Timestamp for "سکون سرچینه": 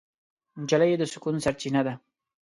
1.13-1.81